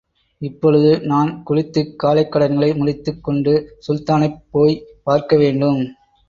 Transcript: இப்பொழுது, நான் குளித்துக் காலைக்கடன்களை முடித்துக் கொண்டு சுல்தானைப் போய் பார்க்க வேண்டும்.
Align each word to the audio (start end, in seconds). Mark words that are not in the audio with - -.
இப்பொழுது, 0.41 1.01
நான் 1.01 1.43
குளித்துக் 1.43 1.93
காலைக்கடன்களை 2.03 2.75
முடித்துக் 2.75 3.23
கொண்டு 3.23 3.53
சுல்தானைப் 3.87 4.41
போய் 4.51 4.83
பார்க்க 5.03 5.37
வேண்டும். 5.37 5.79